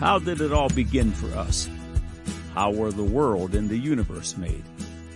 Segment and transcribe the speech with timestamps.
[0.00, 1.68] How did it all begin for us?
[2.54, 4.64] How were the world and the universe made?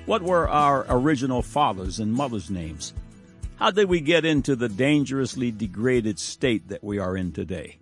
[0.05, 2.93] What were our original fathers and mothers' names?
[3.57, 7.79] How did we get into the dangerously degraded state that we are in today?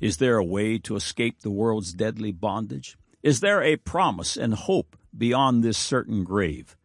[0.00, 2.98] Is there a way to escape the world's deadly bondage?
[3.22, 6.76] Is there a promise and hope beyond this certain grave?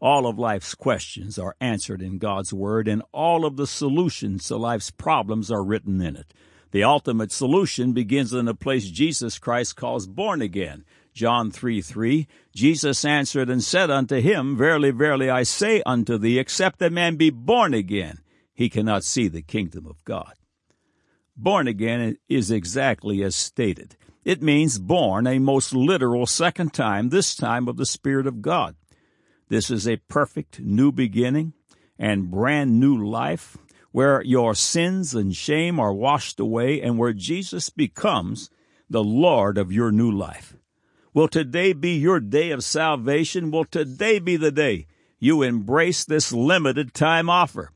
[0.00, 4.56] All of life's questions are answered in God's Word, and all of the solutions to
[4.56, 6.32] life's problems are written in it.
[6.72, 10.84] The ultimate solution begins in a place Jesus Christ calls born again.
[11.14, 16.38] John 3 3, Jesus answered and said unto him, Verily, verily, I say unto thee,
[16.38, 18.18] except a man be born again,
[18.52, 20.34] he cannot see the kingdom of God.
[21.34, 23.96] Born again is exactly as stated.
[24.24, 28.74] It means born a most literal second time, this time of the Spirit of God.
[29.48, 31.52] This is a perfect new beginning
[31.98, 33.56] and brand new life
[33.96, 38.50] where your sins and shame are washed away and where Jesus becomes
[38.90, 40.54] the Lord of your new life.
[41.14, 43.50] Will today be your day of salvation?
[43.50, 44.86] Will today be the day
[45.18, 47.70] you embrace this limited time offer?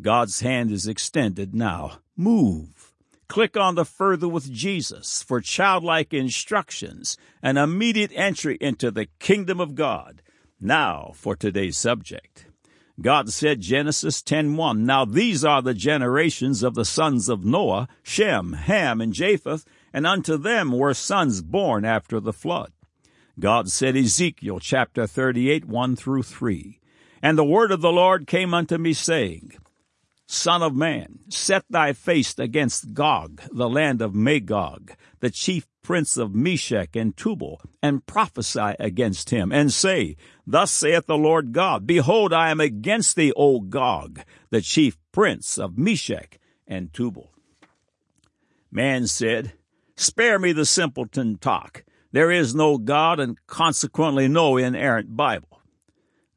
[0.00, 2.00] God's hand is extended now.
[2.16, 2.92] Move.
[3.28, 9.60] Click on the Further with Jesus for childlike instructions and immediate entry into the kingdom
[9.60, 10.22] of God.
[10.60, 12.46] Now for today's subject.
[13.00, 18.52] God said Genesis 10:1, Now these are the generations of the sons of Noah, Shem,
[18.52, 22.72] Ham, and Japheth, and unto them were sons born after the flood.
[23.40, 26.80] God said Ezekiel chapter 38, 1 through 3,
[27.22, 29.52] And the word of the Lord came unto me, saying,
[30.32, 36.16] Son of man, set thy face against Gog, the land of Magog, the chief prince
[36.16, 40.16] of Meshech and Tubal, and prophesy against him, and say,
[40.46, 45.58] Thus saith the Lord God, Behold, I am against thee, O Gog, the chief prince
[45.58, 47.30] of Meshech and Tubal.
[48.70, 49.52] Man said,
[49.96, 51.84] Spare me the simpleton talk.
[52.10, 55.60] There is no God and consequently no inerrant Bible.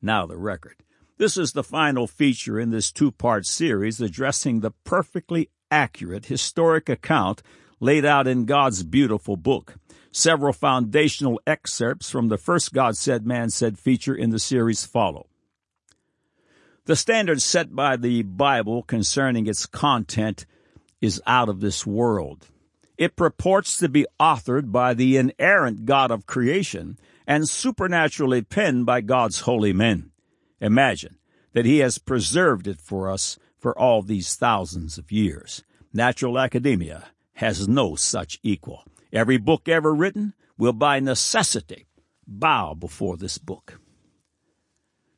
[0.01, 0.83] Now the record.
[1.17, 6.89] This is the final feature in this two part series addressing the perfectly accurate historic
[6.89, 7.41] account
[7.79, 9.75] laid out in God's beautiful book.
[10.11, 15.27] Several foundational excerpts from the first God Said, Man Said feature in the series follow.
[16.83, 20.45] The standard set by the Bible concerning its content
[20.99, 22.49] is out of this world.
[22.97, 28.99] It purports to be authored by the inerrant God of creation and supernaturally penned by
[28.99, 30.11] God's holy men.
[30.59, 31.17] Imagine
[31.53, 35.63] that He has preserved it for us for all these thousands of years.
[35.93, 38.83] Natural academia has no such equal.
[39.11, 41.87] Every book ever written will by necessity
[42.27, 43.79] bow before this book.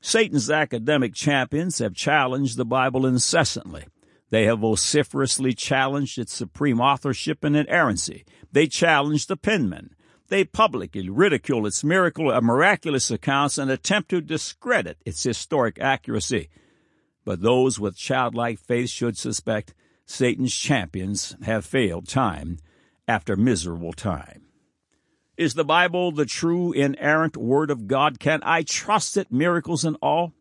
[0.01, 3.85] Satan's academic champions have challenged the Bible incessantly.
[4.29, 8.25] They have vociferously challenged its supreme authorship and inerrancy.
[8.51, 9.95] They challenge the penman.
[10.29, 16.49] They publicly ridicule its miracle and miraculous accounts and attempt to discredit its historic accuracy.
[17.23, 19.73] But those with childlike faith should suspect
[20.05, 22.57] Satan's champions have failed time
[23.07, 24.43] after miserable time.
[25.37, 28.19] Is the Bible the true inerrant Word of God?
[28.19, 30.33] Can I trust it, miracles and all?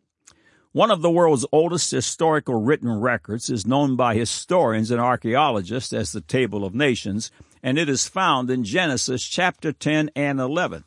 [0.71, 6.11] One of the world's oldest historical written records is known by historians and archaeologists as
[6.11, 7.31] the Table of Nations,
[7.67, 10.85] and it is found in Genesis chapter 10 and 11.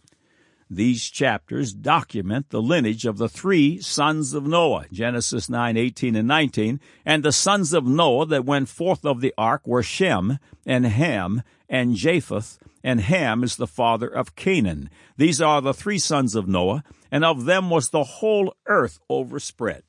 [0.70, 6.26] These chapters document the lineage of the three sons of Noah, Genesis 9, 18, and
[6.26, 10.86] 19, and the sons of Noah that went forth of the ark were Shem, and
[10.86, 14.88] Ham, and Japheth, and Ham is the father of Canaan.
[15.19, 16.82] These are the three sons of Noah,
[17.12, 19.82] and of them was the whole earth overspread.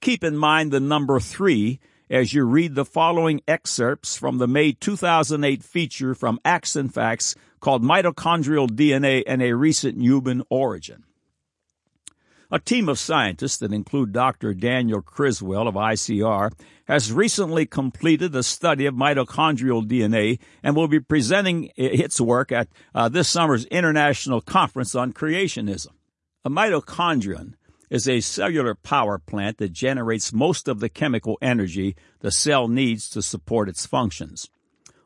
[0.00, 1.78] Keep in mind the number three
[2.10, 7.34] as you read the following excerpts from the May 2008 feature from Acts and Facts
[7.60, 11.04] called Mitochondrial DNA and a Recent Human Origin.
[12.50, 14.54] A team of scientists that include Dr.
[14.54, 16.52] Daniel Criswell of ICR
[16.84, 22.68] has recently completed a study of mitochondrial DNA and will be presenting its work at
[22.94, 25.88] uh, this summer's International Conference on Creationism.
[26.44, 27.54] A mitochondrion
[27.94, 33.08] is a cellular power plant that generates most of the chemical energy the cell needs
[33.08, 34.50] to support its functions.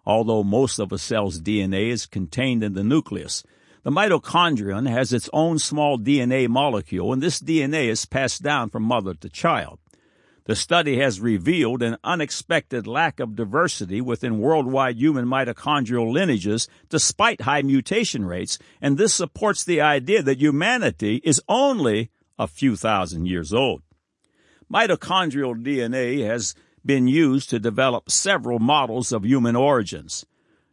[0.06, 3.44] Although most of a cell's DNA is contained in the nucleus,
[3.82, 8.84] the mitochondrion has its own small DNA molecule, and this DNA is passed down from
[8.84, 9.78] mother to child.
[10.46, 17.42] The study has revealed an unexpected lack of diversity within worldwide human mitochondrial lineages despite
[17.42, 23.26] high mutation rates, and this supports the idea that humanity is only a few thousand
[23.26, 23.82] years old.
[24.72, 26.54] Mitochondrial DNA has
[26.84, 30.24] been used to develop several models of human origins.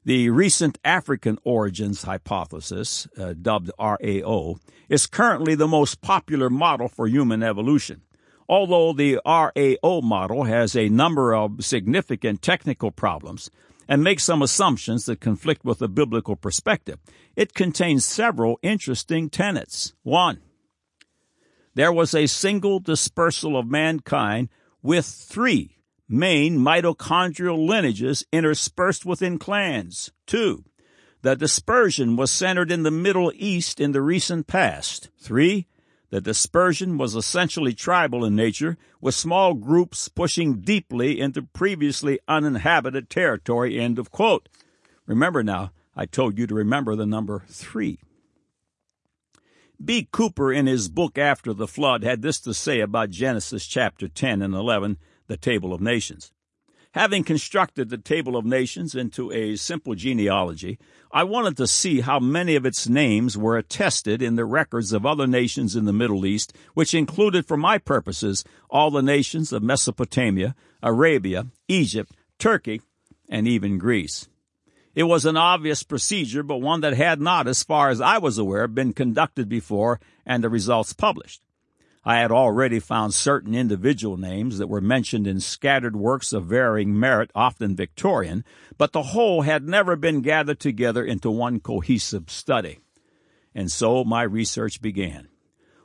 [0.03, 4.57] The recent African origins hypothesis, uh, dubbed RAO,
[4.87, 8.01] is currently the most popular model for human evolution.
[8.47, 13.49] Although the RAO model has a number of significant technical problems
[13.87, 16.99] and makes some assumptions that conflict with the biblical perspective,
[17.35, 19.93] it contains several interesting tenets.
[20.03, 20.41] One,
[21.75, 24.49] there was a single dispersal of mankind
[24.81, 25.77] with three
[26.07, 30.11] main mitochondrial lineages interspersed within clans.
[30.25, 30.63] Two,
[31.21, 35.09] the dispersion was centered in the Middle East in the recent past.
[35.19, 35.67] Three,
[36.11, 43.09] the dispersion was essentially tribal in nature, with small groups pushing deeply into previously uninhabited
[43.09, 43.79] territory.
[43.79, 44.47] End of quote.
[45.07, 47.99] Remember now, I told you to remember the number three.
[49.83, 50.07] B.
[50.11, 54.41] Cooper, in his book After the Flood, had this to say about Genesis chapter 10
[54.41, 56.31] and 11 the Table of Nations.
[56.93, 60.79] Having constructed the Table of Nations into a simple genealogy,
[61.11, 65.05] I wanted to see how many of its names were attested in the records of
[65.05, 69.61] other nations in the Middle East, which included, for my purposes, all the nations of
[69.61, 72.81] Mesopotamia, Arabia, Egypt, Turkey,
[73.27, 74.29] and even Greece.
[74.95, 78.37] It was an obvious procedure, but one that had not, as far as I was
[78.37, 81.41] aware, been conducted before and the results published.
[82.05, 86.97] I had already found certain individual names that were mentioned in scattered works of varying
[86.97, 88.45] merit, often Victorian,
[88.77, 92.79] but the whole had never been gathered together into one cohesive study.
[93.53, 95.27] And so my research began.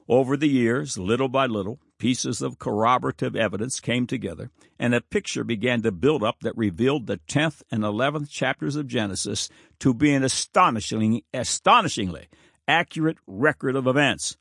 [0.09, 5.45] Over the years, little by little, pieces of corroborative evidence came together, and a picture
[5.45, 9.49] began to build up that revealed the 10th and 11th chapters of Genesis
[9.79, 12.27] to be an astonishingly, astonishingly
[12.67, 14.37] accurate record of events.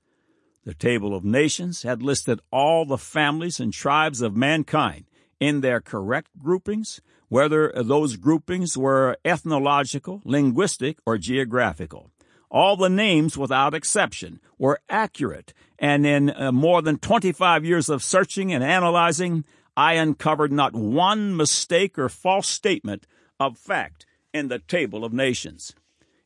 [0.64, 5.06] The Table of Nations had listed all the families and tribes of mankind
[5.40, 12.12] in their correct groupings, whether those groupings were ethnological, linguistic, or geographical.
[12.52, 18.04] All the names, without exception, were accurate, and in uh, more than 25 years of
[18.04, 19.46] searching and analyzing,
[19.78, 23.06] I uncovered not one mistake or false statement
[23.40, 25.74] of fact in the Table of Nations.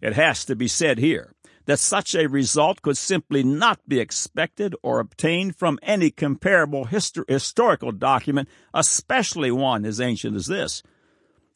[0.01, 1.33] It has to be said here
[1.65, 7.29] that such a result could simply not be expected or obtained from any comparable histor-
[7.29, 10.83] historical document, especially one as ancient as this.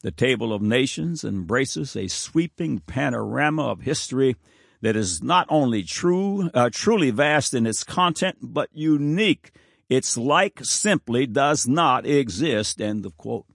[0.02, 4.36] The Table of Nations embraces a sweeping panorama of history
[4.80, 9.50] that is not only true, uh, truly vast in its content, but unique.
[9.88, 12.80] Its like simply does not exist.
[12.80, 13.46] End of quote.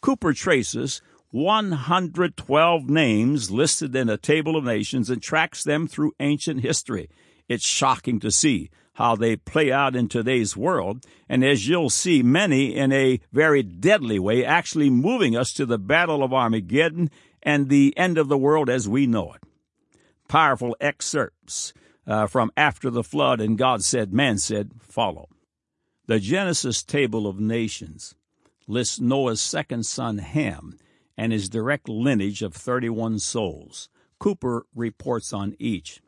[0.00, 6.60] Cooper traces 112 names listed in a table of nations and tracks them through ancient
[6.60, 7.10] history.
[7.48, 12.22] It's shocking to see how they play out in today's world, and as you'll see,
[12.22, 17.10] many in a very deadly way, actually moving us to the Battle of Armageddon
[17.42, 19.42] and the end of the world as we know it.
[20.34, 21.72] Powerful excerpts
[22.08, 25.28] uh, from After the Flood and God Said, Man Said follow.
[26.06, 28.16] The Genesis Table of Nations
[28.66, 30.76] lists Noah's second son Ham
[31.16, 33.88] and his direct lineage of 31 souls.
[34.18, 36.00] Cooper reports on each.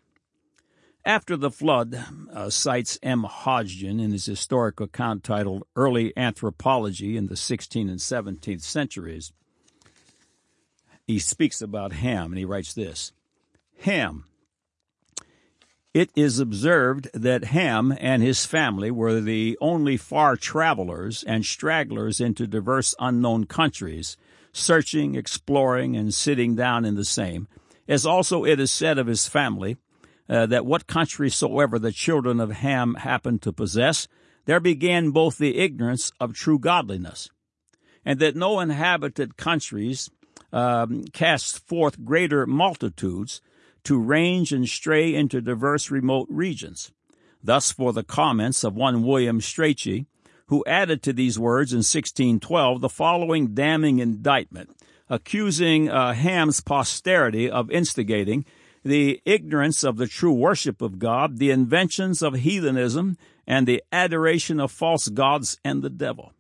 [1.05, 1.97] After the flood,
[2.33, 3.23] uh, cites M.
[3.23, 9.33] Hodgson in his historic account titled Early Anthropology in the 16th and 17th Centuries.
[11.07, 13.13] He speaks about Ham and he writes this
[13.81, 14.25] Ham.
[15.95, 22.21] It is observed that Ham and his family were the only far travelers and stragglers
[22.21, 24.17] into diverse unknown countries
[24.57, 27.47] searching, exploring, and sitting down in the same,
[27.89, 29.77] as also it is said of his family,
[30.29, 34.09] uh, that what country soever the children of Ham happened to possess,
[34.47, 37.31] there began both the ignorance of true godliness,
[38.05, 40.11] and that no inhabited countries
[40.53, 43.41] um, cast forth greater multitudes
[43.87, 46.91] to range and stray into diverse remote regions.
[47.43, 50.07] Thus, for the comments of one William Strachey,
[50.47, 54.71] who added to these words in 1612 the following damning indictment,
[55.09, 58.45] accusing uh, Ham's posterity of instigating
[58.85, 63.17] the ignorance of the true worship of God, the inventions of heathenism,
[63.47, 66.33] and the adoration of false gods and the devil.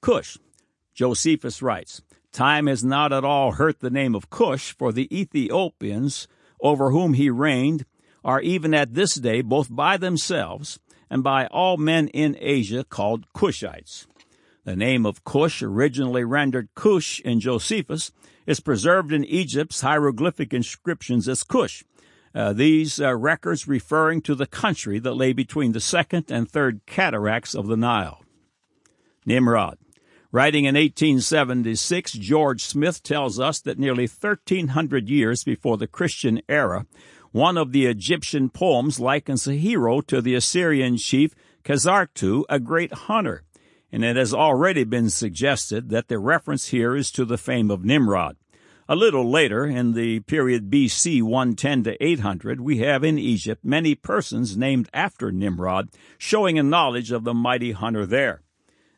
[0.00, 0.38] Cush,
[0.94, 2.00] Josephus writes,
[2.34, 6.26] Time has not at all hurt the name of Cush, for the Ethiopians
[6.60, 7.86] over whom he reigned
[8.24, 13.32] are even at this day, both by themselves and by all men in Asia called
[13.34, 14.08] Cushites.
[14.64, 18.10] The name of Cush, originally rendered Cush in Josephus,
[18.46, 21.84] is preserved in Egypt's hieroglyphic inscriptions as Cush.
[22.34, 26.80] Uh, these uh, records referring to the country that lay between the second and third
[26.84, 28.24] cataracts of the Nile.
[29.24, 29.78] Nimrod,
[30.34, 36.86] Writing in 1876, George Smith tells us that nearly 1300 years before the Christian era,
[37.30, 42.92] one of the Egyptian poems likens a hero to the Assyrian chief Khazartu, a great
[42.92, 43.44] hunter,
[43.92, 47.84] and it has already been suggested that the reference here is to the fame of
[47.84, 48.36] Nimrod.
[48.88, 53.94] A little later, in the period BC 110 to 800, we have in Egypt many
[53.94, 58.40] persons named after Nimrod, showing a knowledge of the mighty hunter there.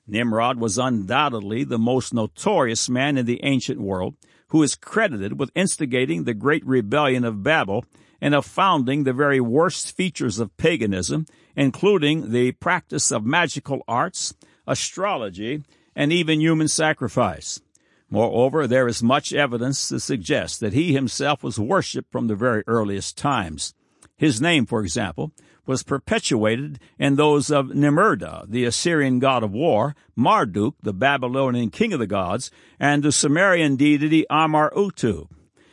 [0.07, 4.15] Nimrod was undoubtedly the most notorious man in the ancient world,
[4.49, 7.85] who is credited with instigating the great rebellion of Babel
[8.21, 14.35] and of founding the very worst features of paganism, including the practice of magical arts,
[14.67, 15.63] astrology,
[15.95, 17.61] and even human sacrifice.
[18.09, 22.63] Moreover, there is much evidence to suggest that he himself was worshipped from the very
[22.67, 23.75] earliest times.
[24.17, 25.33] His name, for example,
[25.67, 31.93] was perpetuated in those of Nimrda, the Assyrian god of war, Marduk, the Babylonian king
[31.93, 35.27] of the gods, and the Sumerian deity Amar-Utu.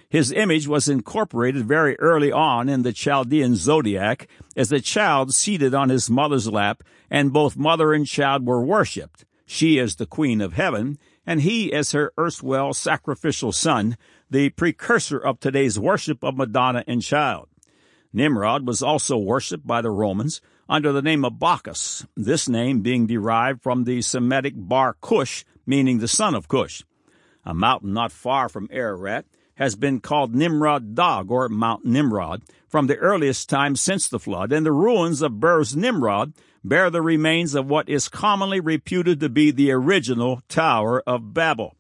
[0.10, 5.74] His image was incorporated very early on in the Chaldean zodiac as a child seated
[5.74, 10.42] on his mother's lap, and both mother and child were worshipped, she as the queen
[10.42, 13.98] of heaven, and he as her erstwhile sacrificial son,
[14.30, 17.48] the precursor of today's worship of Madonna and child.
[18.14, 20.40] Nimrod was also worshipped by the Romans
[20.70, 25.98] under the name of Bacchus, this name being derived from the Semitic Bar Cush, meaning
[25.98, 26.84] the son of Cush.
[27.44, 32.88] A mountain not far from Ararat has been called Nimrod Dagh, or Mount Nimrod, from
[32.88, 37.56] the earliest times since the flood, and the ruins of Birs Nimrod bear the remains
[37.56, 41.76] of what is commonly reputed to be the original Tower of Babel.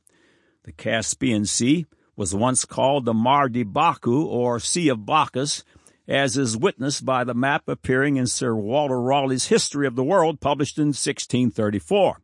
[0.63, 1.85] The Caspian Sea
[2.15, 5.63] was once called the Mar de Baku, or Sea of Bacchus,
[6.07, 10.39] as is witnessed by the map appearing in Sir Walter Raleigh's History of the World,
[10.39, 12.19] published in 1634.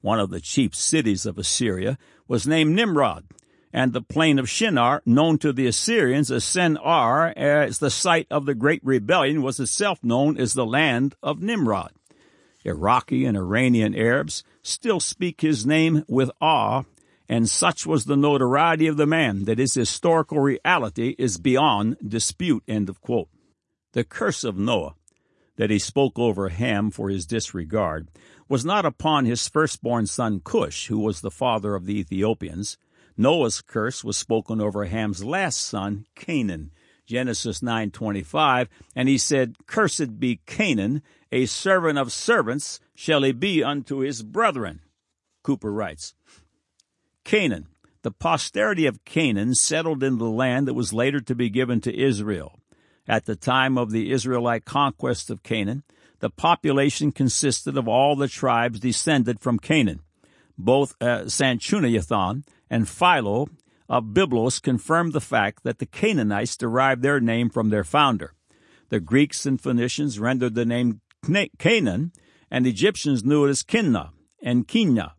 [0.00, 1.96] One of the chief cities of Assyria
[2.28, 3.24] was named Nimrod,
[3.72, 8.44] and the plain of Shinar, known to the Assyrians as Sen-Ar, as the site of
[8.44, 11.92] the Great Rebellion, was itself known as the land of Nimrod.
[12.64, 16.82] Iraqi and Iranian Arabs still speak his name with awe
[17.32, 22.62] and such was the notoriety of the man that his historical reality is beyond dispute.
[22.68, 23.30] End of quote.
[23.92, 24.96] The curse of Noah,
[25.56, 28.08] that he spoke over Ham for his disregard,
[28.50, 32.76] was not upon his firstborn son Cush, who was the father of the Ethiopians.
[33.16, 36.70] Noah's curse was spoken over Ham's last son, Canaan,
[37.06, 43.64] Genesis 9:25, and he said, "Cursed be Canaan, a servant of servants shall he be
[43.64, 44.80] unto his brethren."
[45.42, 46.14] Cooper writes,
[47.24, 47.68] Canaan.
[48.02, 51.96] The posterity of Canaan settled in the land that was later to be given to
[51.96, 52.58] Israel.
[53.06, 55.84] At the time of the Israelite conquest of Canaan,
[56.20, 60.00] the population consisted of all the tribes descended from Canaan.
[60.56, 63.48] Both uh, Sanchuniathon and Philo
[63.88, 68.34] of Byblos confirmed the fact that the Canaanites derived their name from their founder.
[68.88, 71.00] The Greeks and Phoenicians rendered the name
[71.58, 72.12] Canaan,
[72.50, 74.12] and the Egyptians knew it as Kinna
[74.42, 75.12] and Kinya.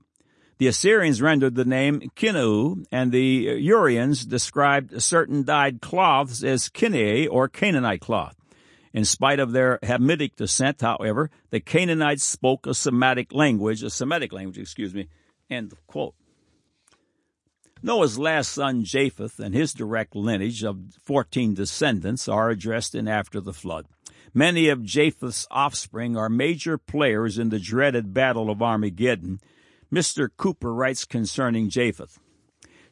[0.64, 7.28] The Assyrians rendered the name Kinu, and the Hurrians described certain dyed cloths as Kinei
[7.30, 8.38] or Canaanite cloth.
[8.94, 14.32] In spite of their Hamitic descent, however, the Canaanites spoke a Semitic language, a Semitic
[14.32, 15.10] language, excuse me,
[15.50, 16.16] end quote.
[17.82, 23.42] Noah's last son Japheth and his direct lineage of 14 descendants are addressed in After
[23.42, 23.88] the Flood.
[24.34, 29.42] Many of Japheth's offspring are major players in the dreaded Battle of Armageddon,
[29.94, 30.28] Mr.
[30.38, 32.18] Cooper writes concerning Japheth.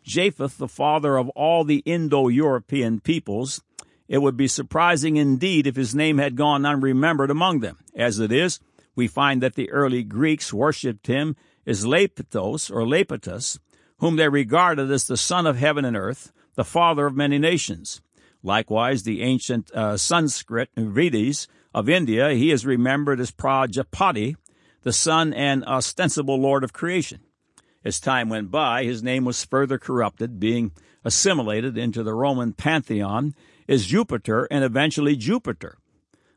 [0.03, 3.63] Japheth, the father of all the Indo-European peoples,
[4.07, 7.79] it would be surprising indeed if his name had gone unremembered among them.
[7.95, 8.59] As it is,
[8.95, 13.57] we find that the early Greeks worshipped him as Leptos or Lepetus,
[13.97, 18.01] whom they regarded as the son of heaven and earth, the father of many nations.
[18.43, 24.35] Likewise, the ancient uh, Sanskrit Vedas of India, he is remembered as Prajapati,
[24.83, 27.19] the son and ostensible lord of creation.
[27.83, 30.71] As time went by, his name was further corrupted, being
[31.03, 33.33] assimilated into the Roman pantheon
[33.67, 35.77] as Jupiter and eventually Jupiter.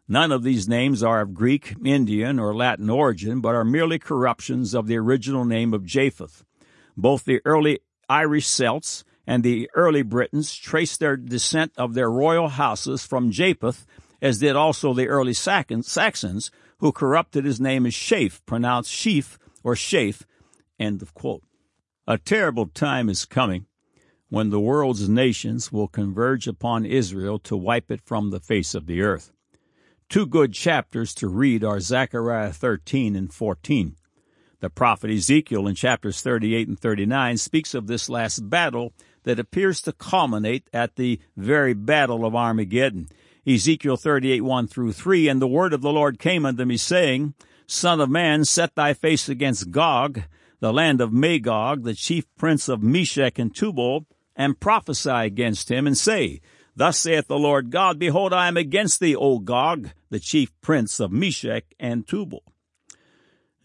[0.06, 4.74] None of these names are of Greek, Indian, or Latin origin, but are merely corruptions
[4.74, 6.44] of the original name of Japheth.
[6.96, 12.48] Both the early Irish Celts and the early Britons traced their descent of their royal
[12.48, 13.86] houses from Japheth,
[14.20, 16.50] as did also the early Saxons,
[16.84, 20.26] who corrupted his name as Shafe, pronounced Sheaf or Shafe.
[20.78, 21.42] End of quote.
[22.06, 23.64] A terrible time is coming
[24.28, 28.84] when the world's nations will converge upon Israel to wipe it from the face of
[28.84, 29.32] the earth.
[30.10, 33.96] Two good chapters to read are Zechariah 13 and 14.
[34.60, 39.80] The prophet Ezekiel in chapters 38 and 39 speaks of this last battle that appears
[39.80, 43.08] to culminate at the very battle of Armageddon.
[43.46, 47.34] Ezekiel 38, 1 through 3, And the word of the Lord came unto me, saying,
[47.66, 50.22] Son of man, set thy face against Gog,
[50.60, 55.86] the land of Magog, the chief prince of Meshech and Tubal, and prophesy against him,
[55.86, 56.40] and say,
[56.74, 60.98] Thus saith the Lord God, Behold, I am against thee, O Gog, the chief prince
[60.98, 62.42] of Meshech and Tubal.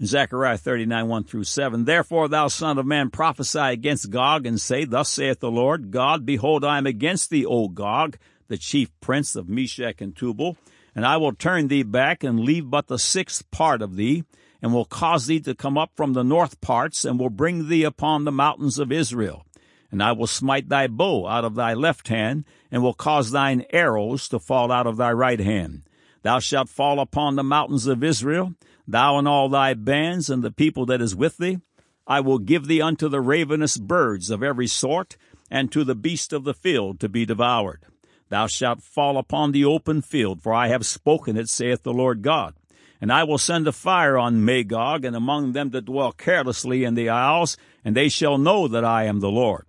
[0.03, 1.86] Zechariah 39, 1 through 7.
[1.86, 6.25] Therefore, thou son of man, prophesy against Gog, and say, Thus saith the Lord God,
[6.25, 8.17] Behold, I am against thee, O Gog,
[8.50, 10.58] the chief prince of Meshech and Tubal,
[10.94, 14.25] and I will turn thee back and leave but the sixth part of thee,
[14.62, 17.84] and will cause thee to come up from the north parts, and will bring thee
[17.84, 19.46] upon the mountains of Israel.
[19.91, 23.65] And I will smite thy bow out of thy left hand, and will cause thine
[23.70, 25.84] arrows to fall out of thy right hand.
[26.22, 28.53] Thou shalt fall upon the mountains of Israel,
[28.88, 31.60] thou and all thy bands, and the people that is with thee.
[32.06, 35.15] I will give thee unto the ravenous birds of every sort,
[35.50, 37.86] and to the beast of the field to be devoured.
[38.29, 42.21] Thou shalt fall upon the open field, for I have spoken it, saith the Lord
[42.21, 42.55] God.
[43.01, 46.95] And I will send a fire on Magog, and among them that dwell carelessly in
[46.95, 49.65] the isles, and they shall know that I am the Lord.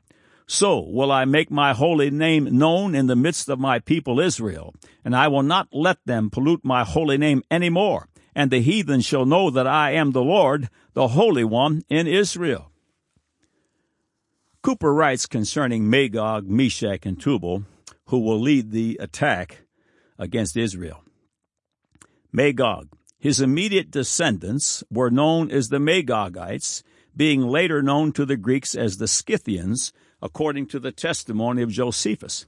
[0.46, 4.74] So will I make my holy name known in the midst of my people Israel,
[5.04, 9.00] and I will not let them pollute my holy name any more, and the heathen
[9.00, 12.72] shall know that I am the Lord, the Holy One in Israel.
[14.62, 17.64] Cooper writes concerning Magog, Meshech, and Tubal,
[18.10, 19.62] who will lead the attack
[20.18, 21.04] against Israel.
[22.32, 22.88] Magog.
[23.20, 26.82] His immediate descendants were known as the Magogites,
[27.16, 32.46] being later known to the Greeks as the Scythians, according to the testimony of Josephus.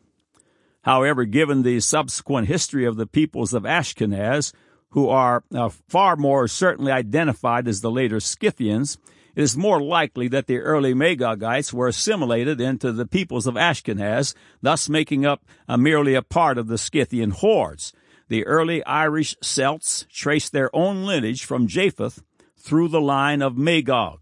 [0.82, 4.52] However, given the subsequent history of the peoples of Ashkenaz,
[4.90, 8.98] who are uh, far more certainly identified as the later Scythians,
[9.34, 14.34] it is more likely that the early Magogites were assimilated into the peoples of Ashkenaz,
[14.60, 17.92] thus making up uh, merely a part of the Scythian hordes.
[18.28, 22.22] The early Irish Celts traced their own lineage from Japheth
[22.58, 24.20] through the line of Magog.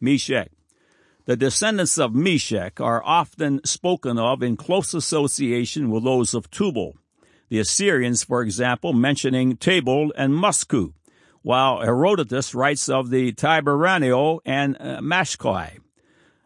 [0.00, 0.50] Meshech.
[1.24, 6.96] The descendants of Meshech are often spoken of in close association with those of Tubal.
[7.50, 10.92] The Assyrians, for example, mentioning Tabal and Musku,
[11.48, 15.78] while Herodotus writes of the Tiberanio and uh, Mashkoi.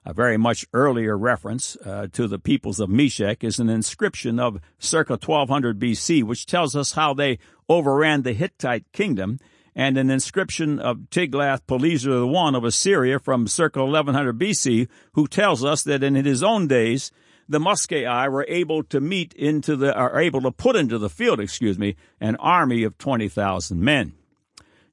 [0.07, 4.61] A very much earlier reference uh, to the peoples of Meshech is an inscription of
[4.79, 9.41] circa 1200 BC, which tells us how they overran the Hittite kingdom
[9.75, 15.83] and an inscription of Tiglath-Pileser I of Assyria from circa 1100 BC, who tells us
[15.83, 17.11] that in his own days,
[17.49, 21.41] the Muskai were able to meet into the, are able to put into the field,
[21.41, 24.13] excuse me, an army of 20,000 men.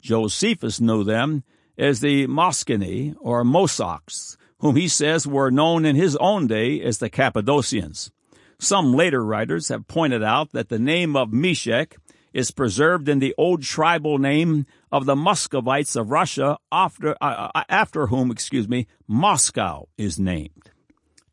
[0.02, 1.44] Josephus knew them
[1.78, 6.98] as the Moschini or Mosocs, whom he says were known in his own day as
[6.98, 8.12] the Cappadocians.
[8.60, 11.98] Some later writers have pointed out that the name of Meshech
[12.34, 17.64] is preserved in the old tribal name of the Muscovites of Russia, after, uh, uh,
[17.70, 20.72] after whom, excuse me, Moscow is named.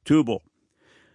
[0.04, 0.42] Tubal.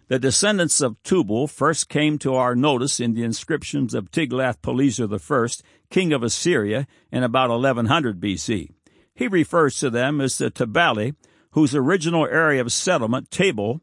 [0.08, 5.48] The descendants of Tubal first came to our notice in the inscriptions of Tiglath-Pileser I,
[5.92, 8.72] king of Assyria, in about 1100 BC.
[9.14, 11.16] He refers to them as the Tabali,
[11.52, 13.82] whose original area of settlement, Tabal,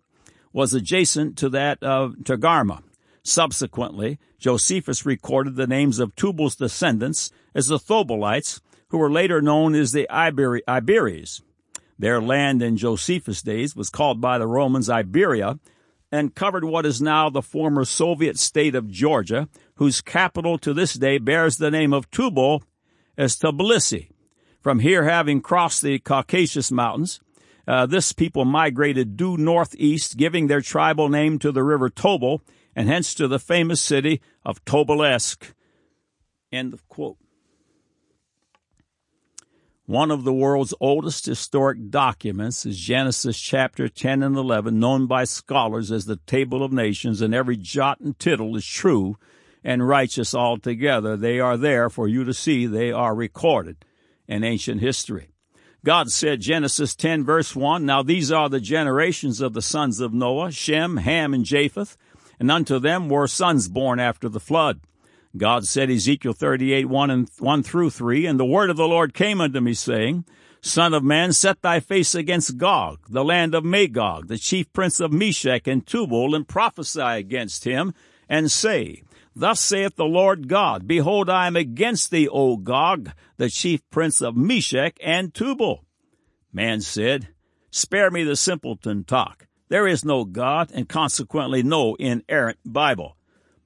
[0.52, 2.82] was adjacent to that of Togarmah.
[3.22, 9.74] Subsequently, Josephus recorded the names of Tubal's descendants as the Thobalites, who were later known
[9.74, 11.42] as the Iberi- Iberes.
[11.98, 15.58] Their land in Josephus' days was called by the Romans Iberia
[16.10, 20.94] and covered what is now the former Soviet state of Georgia, whose capital to this
[20.94, 22.62] day bears the name of Tubal
[23.16, 24.10] as Tbilisi.
[24.60, 27.20] From here, having crossed the Caucasus Mountains,
[27.66, 32.40] uh, this people migrated due northeast, giving their tribal name to the river Tobol
[32.74, 35.52] and hence to the famous city of Tobolsk.
[36.50, 37.18] End of quote.
[39.88, 45.24] One of the world's oldest historic documents is Genesis chapter 10 and 11, known by
[45.24, 49.16] scholars as the Table of Nations, and every jot and tittle is true
[49.64, 51.16] and righteous altogether.
[51.16, 52.66] They are there for you to see.
[52.66, 53.86] They are recorded
[54.26, 55.30] in ancient history.
[55.82, 60.12] God said, Genesis 10 verse 1, Now these are the generations of the sons of
[60.12, 61.96] Noah, Shem, Ham, and Japheth
[62.38, 64.80] and unto them were sons born after the flood.
[65.36, 69.14] God said, Ezekiel 38, 1, and, 1 through 3, And the word of the Lord
[69.14, 70.24] came unto me, saying,
[70.60, 74.98] Son of man, set thy face against Gog, the land of Magog, the chief prince
[75.00, 77.94] of Meshech and Tubal, and prophesy against him,
[78.28, 79.02] and say,
[79.36, 84.20] Thus saith the Lord God, Behold, I am against thee, O Gog, the chief prince
[84.20, 85.84] of Meshech and Tubal.
[86.52, 87.28] Man said,
[87.70, 89.46] Spare me the simpleton talk.
[89.68, 93.16] There is no God, and consequently no inerrant Bible.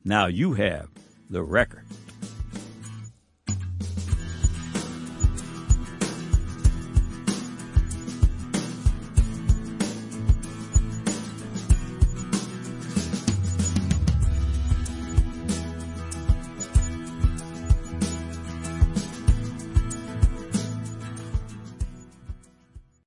[0.04, 0.90] Now you have
[1.32, 1.86] the record.